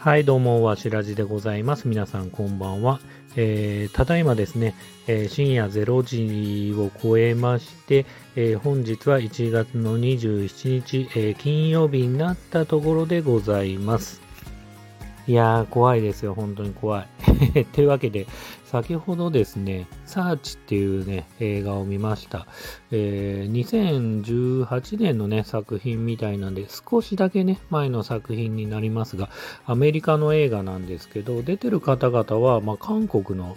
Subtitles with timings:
[0.00, 1.86] はい、どうも、わしらじでございます。
[1.86, 3.00] 皆さん、こんばんは。
[3.36, 4.74] えーただいまですね、
[5.06, 14.22] えー深夜0時を超えまして、えー本日は1月の27日、えー金曜日になったところでございます。
[15.26, 16.34] いやー、怖いですよ。
[16.34, 17.06] 本当に怖い。
[17.72, 18.26] というわけで、
[18.64, 22.46] 先ほどですね、サーチっていうね、映画を見ました。
[22.90, 29.28] えー2018年のね、作品みたいなんで、少しだけね、前の作品になりますが、
[29.66, 33.56] アメリカの映画なんですけど、出てる方々は、まあ、韓国の、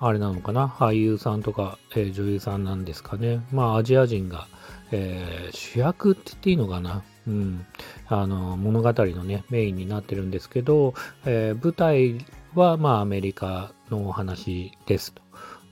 [0.00, 3.40] あれなのかな、俳優さんとか、えー女優さんなんですかね。
[3.52, 4.48] まあ、アジア人が、
[4.90, 7.02] えー主役って言っていいのかな？
[7.26, 7.66] うん。
[8.06, 12.24] あの、物語のね、メインになってるんですけど、えー舞台
[12.54, 15.22] は、まあ、アメリカのお話ですと。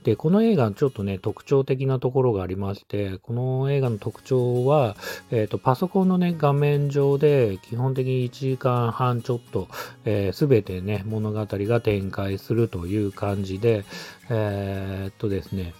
[0.03, 4.95] で、この映画ちょっとね、特徴的なところがありまして、この映画の特徴は、
[5.31, 9.67] えっ、と、パソコンのね、画面上で、基本的に1時間半ちょっと、
[10.05, 13.83] えー、全てね、物語が展開するという感じで、
[14.29, 15.73] えーっとですね、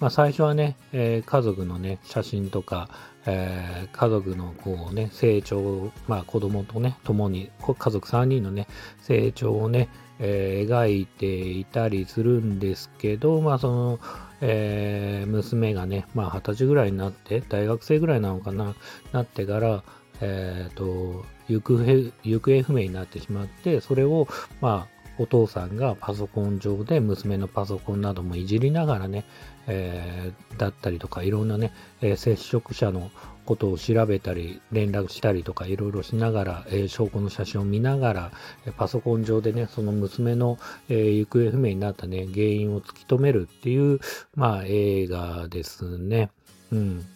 [0.00, 2.88] まあ、最初はね、えー家族のね、写真とか、
[3.26, 8.66] えー家族のこうね、成長、まあ子供とね、共に、家族3人のね、
[9.00, 14.00] 成長をね、えー描いていたりするんですけど、まあその、
[14.40, 18.74] え娘がね、まあ二十歳ぐらいになって、大学生ぐらいなのかな、
[19.12, 19.84] なってから、
[20.20, 24.28] えーと、行方、行方不明になってしまって、それを、
[24.60, 29.24] まあ、お父さんがパソコン上で娘のパソコンなどもいじりながらね、
[29.66, 33.10] えーだったりとかいろんなね、えー接触者の
[33.44, 38.32] ことを調べたり連絡したりとかいろいろしながら、えー証拠の写真を見ながら、
[38.66, 44.00] えパソコン上でねその娘の、え行方不明になったね原因を突き止めるっていう
[44.34, 46.30] まあ映画ですね。
[46.72, 47.06] うん。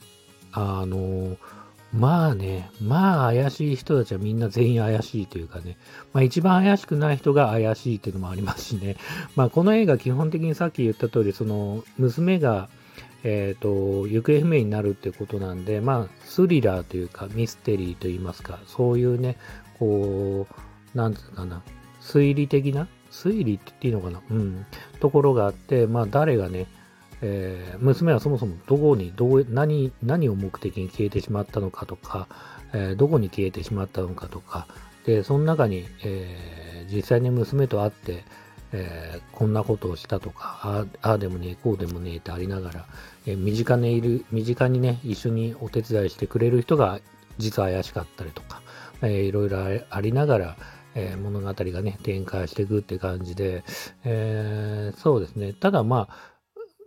[0.53, 1.37] あの
[1.93, 5.79] まあね、まあ怪しい人たちはみんな全員怪しいというかね、
[6.13, 8.97] まあ一番怪しくない人が怪しいっていうのもありますしね、
[9.37, 12.69] まあこの映画基本的にさっき言った通り、その娘が、
[13.25, 19.39] えっ、と、行方不明になるってことなんで、まあスリラーというかミステリーといいますか、そういうね、
[19.79, 20.47] こ
[20.95, 21.63] う、なんつうかな、
[22.03, 22.87] 推理的な？
[23.11, 24.21] 推理って言っていいのかな？
[24.31, 24.67] うん。
[25.01, 26.67] ところがあって、まあ誰がね、
[27.23, 32.29] えー娘はそもそもどこにどう何何を目的に消えてしまったのかとか、
[32.73, 34.67] えーどこに消えてしまったのかとか
[35.05, 38.25] でその中に、えー実際に娘と会って、
[38.73, 42.87] えーこんなことをしたとかああでもねえこうでもねえってありながら、
[43.27, 47.01] えー身近にいる身近にね一緒にお手伝いしてくれる人が
[47.39, 48.63] 実は怪しかったりとか、
[49.03, 49.59] えーいろいろ
[49.91, 50.57] ありながら
[50.95, 53.65] えー物語がね展開していくって感じで、
[54.05, 55.53] えーそうですね。
[55.53, 56.38] ただまあ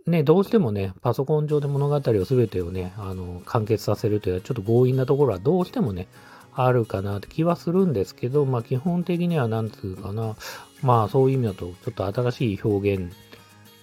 [0.06, 6.08] ね、どうしてもね、パソコン上で物語を全てをね、あの、完結させるというのは、ちょっと強引なところはどうしてもね、
[6.54, 10.36] あるかなって気はするんですけど、まあ基本的にはなんつうかな、
[10.82, 13.14] まあそういう意味だと、ちょっと新しい表現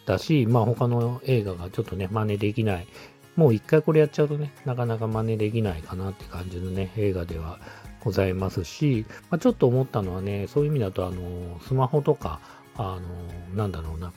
[0.05, 2.87] だし、まあ他の映画がちょっとね、真似できない。
[3.35, 7.59] もう一回これやっちゃうとね、なかなか真似できないかなって感じのね、映画では
[8.03, 12.41] ございますし、まあ、ちょっと思ったのはね、そういう意味だと、あの、スマホとか、
[12.75, 14.11] あの、なんだろうな、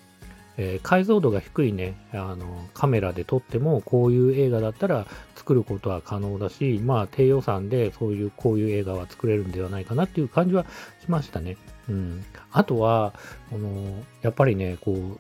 [0.57, 10.65] えー解像度が低いね、あの、カメラで撮っても、こういう映画だったら作ることは可能だし、まあ、低予算でそういう、こういう映画は作れるんではないかなっていう感じは
[11.01, 11.57] しましたね。
[11.89, 12.25] うん。
[12.53, 13.13] あとは、
[13.51, 15.19] この、やっぱりね、こう、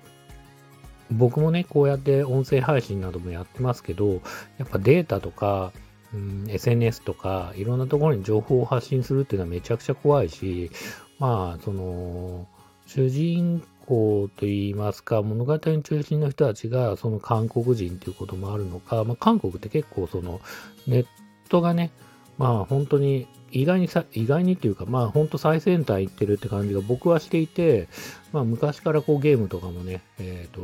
[1.10, 4.20] 僕もね、こうやって音声配信などもやってますけど、
[4.59, 5.72] やっぱデータとか、
[6.14, 10.70] うん、SNS とか、いろんなところに情報を発信するっていうのはめちゃくちゃ怖いし、
[11.19, 12.47] まあ、その、
[12.87, 20.41] 主人公といいますか、物語の中心の人たちが、その韓国人ということもあるのか、まあ、韓国って結構その、
[20.87, 21.06] ネッ
[21.48, 21.91] トがね、
[22.38, 27.88] まあ本当に、意外にさ、意外にっていうか、まあ本当最先端行ってるって感じが僕はしていて、
[28.32, 30.60] まあ昔からこうゲームとかもね、えっ、と、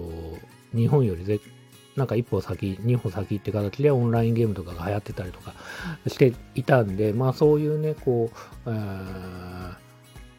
[0.74, 1.40] 日本よりぜ
[1.96, 5.52] なんか一歩先、二歩先って形でオンラインゲームとかが流行ってたりとか
[6.06, 8.30] していたんで、まあそういうね、こ
[8.66, 9.87] う、えー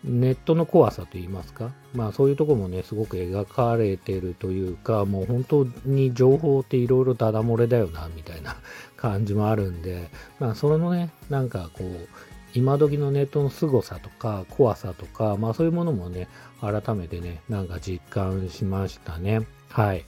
[0.04, 8.56] ネットの怖さといいますか、まあそういうところもね、すごく描かれてるというか、もう本当に情報っていろいろダダ漏れだよな、みたいな
[8.96, 10.10] 感じもあるんで、
[10.40, 12.08] まあそれのね、なんかこう、
[12.54, 16.28] 今時のネットの凄さとか怖さとか、まあそういうものもね、
[16.62, 19.42] 改めてね、なんか実感しましたね。
[19.70, 20.06] はい。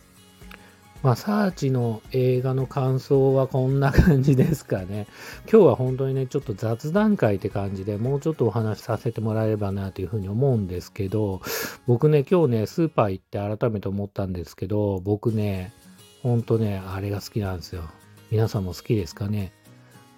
[1.03, 5.07] まあ、サーチの映画の感想はこんな感じですかね。
[5.51, 11.41] 今日は本当にね、ちょっと雑談会って感じでもうちょっとお話しさせてもらえればなというふうに思うんですけど、
[11.87, 15.73] 僕ね、今日ね、スーパー行って改めて思ったんですけど、僕ね、
[16.21, 17.83] ほんとね、あれが好きなんですよ。
[18.29, 19.53] 皆さんも好きですかね。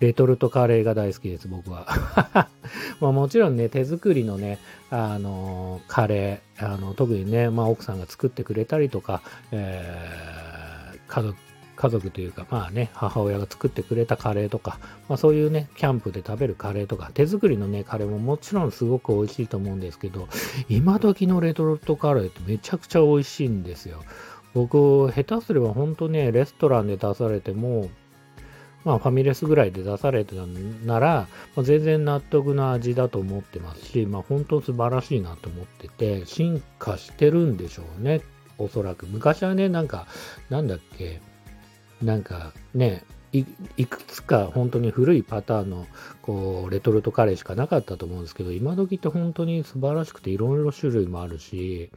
[0.02, 1.88] レトルトカレーが大好きです、僕は。
[3.00, 4.60] まあもちろんね、手作りのね、
[4.90, 9.22] あのカレー、あの特にね、まあ奥さんが作ってくれたりとか、
[9.54, 10.53] えー、
[11.13, 11.38] 家族
[11.75, 14.80] 家族というか、まあね、母親が作ってくれたカレーとか、
[15.10, 20.27] まあそういうね、キャンプで食べるカレーとか、手作りのね、カレーももちろんすごく美味しいと思うんですけど、
[20.69, 24.04] 今時のレトルトカレーってめちゃくちゃ美味しいんですよ。
[24.54, 27.89] 僕、下手すれば本当ね、レストランで出されても、
[28.83, 30.45] まあファミレスぐらいで出されてた
[30.86, 38.21] なら、まあ、全然納得の味だと思ってますし、まあ本当素晴らしいなと思ってて、進化してるんでしょうね。
[38.63, 39.06] おそらく。
[39.07, 40.07] 昔はね、なんか、
[40.50, 41.21] なんだっけ、
[42.01, 45.88] なんかね、いくつか本当に古いパターンの
[46.21, 51.89] こうレトルトカレーしかなかったと思うんですけど、今時って本当に素晴らしくていろいろ種類もあるし、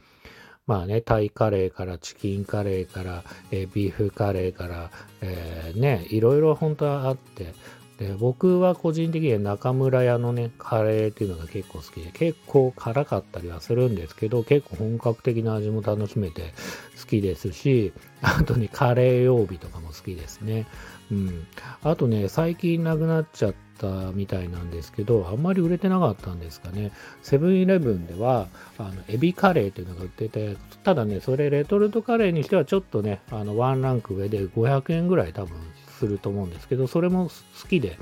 [0.65, 4.91] まあね、タイカレーからチキンカレーから、え、ビーフカレーから、
[5.21, 7.53] えー、ね、いろいろ本当はあって、
[7.97, 16.53] で僕は個人的には中村屋のね、カレーっていうのが結構好きで、結構辛かったりはするんですけど、結構本格的な味も楽しめて
[16.99, 20.67] 好きですし、あとね、カレー曜日とかも好きですね。
[21.11, 21.47] うん。
[21.81, 26.91] あとね、最近なくなっちゃったみたいなんですけど、あんまり売れてなかったんですかね。
[27.23, 28.47] セブンイレブンでは、
[28.77, 35.57] あの、エビカレーっていうのが売ってて、ただね、それレトルトカレーにしてはちょっとね、あの、ワンランク上で500円ぐらい多分
[35.97, 37.97] すると思うんですけど、それも好きで、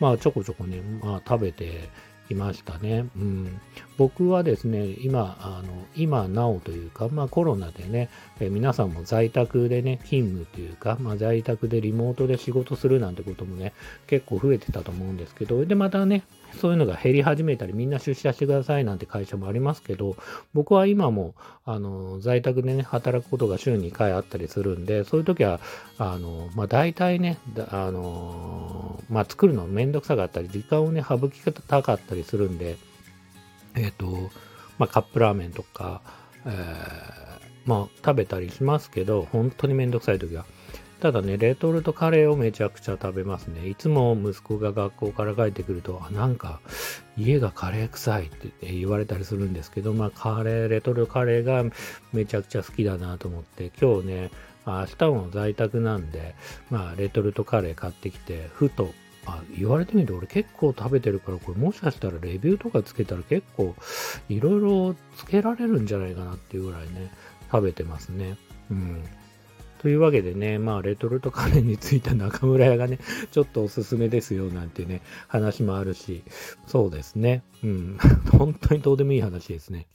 [0.00, 1.88] まあちょこちょこね、まあ食べて
[2.30, 3.06] いましたね。
[3.16, 3.60] うん、
[3.96, 8.08] 僕はですね、今、あの今なおというか、まあコロナでね、
[8.40, 13.72] え皆さんも在宅でね、勤務というか、まあ在宅でリモートで仕事するなんてこともね、
[14.06, 16.22] 結構増えてたと思うんですけど、で、またね、
[16.60, 20.16] そういうのが減り始めたり、みんな出社してくださいなんて会社もありますけど、
[20.54, 21.34] 僕は今も、
[21.64, 25.60] あの、在宅でね、働くことが週2回あったりするんで、そういう時は、
[25.98, 27.38] あの、まあ、大体ね、
[27.70, 32.76] あの、まあ、作るのめんどくさかったり、時間をね、省きたかったりするんで、
[33.74, 34.30] えっ、ー、と、
[34.78, 36.02] まあ、カップラーメンとか、
[36.44, 36.52] えー、
[37.66, 40.44] まあ、食べたりしますけど、本当にめんどくさい時は、
[41.02, 43.68] ただね、レトルトカレーをめちゃくちゃ食べますね。
[43.68, 46.60] いつも息子が学校から帰ってくると、あ、なんか
[47.16, 51.64] 家がカレー臭いって言われたりするんですけど、まあカレー、レトルトカレーが
[52.12, 54.30] めちゃくちゃ好きだなと思って、今日ね、
[54.64, 56.36] 明日も在宅なんで、
[56.70, 58.94] まあレトルトカレー買ってきて、ふと
[59.26, 63.74] あ、言われてみると俺結構食べてるから、これもしかしたらレビューとかつけたら結構
[64.28, 67.12] いろいろつけられるんじゃないかなっていうぐらいね、
[67.50, 68.36] 食べてますね。
[68.70, 69.02] うん。
[69.82, 73.00] というわけでね、まあ、レトルトカレーについた中村屋がね、
[73.32, 76.22] ちょっとおすすめですよなんてね、話もあるし、
[76.68, 77.42] そうですね。
[77.64, 77.98] うん。
[78.30, 79.88] 本当にどうでもいい話ですね。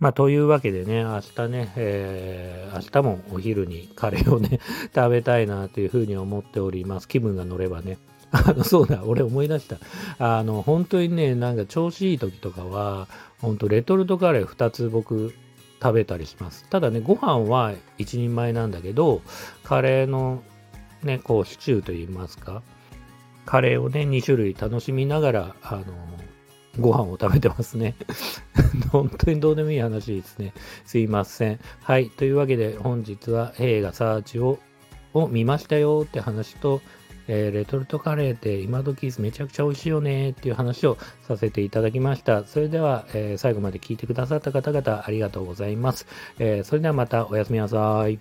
[0.00, 4.60] まあ、というわけでね、明日ね、えー、明日もお昼にカレーをね、
[4.94, 7.06] 食べたいなというふうに思っております。
[7.06, 7.98] 気分が乗ればね。
[8.32, 9.76] あの、そうだ、俺思い出した。
[10.18, 13.08] あの、本当にね、なんか調子いい時とかは、
[13.42, 15.34] 本当レトルトカレー2つ僕
[15.82, 16.68] 食べたりします。
[16.70, 19.22] ただね、ご飯は一人前なんだけど、
[19.62, 20.42] カレーの
[21.02, 22.62] ね、こうシチューといいますか、
[23.44, 25.84] カレーをね、2種類楽しみながら、あの、
[26.80, 27.94] ご飯を食べてますね。
[28.90, 30.52] 本当にどうでもいい話ですね。
[30.84, 31.60] すいません。
[31.82, 32.10] はい。
[32.10, 34.58] というわけで本日は映画サーチを
[35.14, 36.80] を見ましたよって話と、
[37.28, 42.44] えー、レトルトカレーって今時めちゃくちゃ美味しいよねっていう話をさせていただきました。
[42.44, 46.06] それでは、えー、最後まで聞いてくださった方々ありがとうございます。
[46.38, 48.18] えー、それではまたおやすみなさい。